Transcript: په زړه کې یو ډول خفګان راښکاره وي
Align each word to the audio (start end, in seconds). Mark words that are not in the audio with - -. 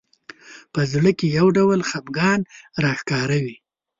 په 0.73 0.81
زړه 0.91 1.11
کې 1.17 1.27
یو 1.37 1.47
ډول 1.57 1.79
خفګان 1.89 2.39
راښکاره 2.83 3.37
وي 3.45 3.55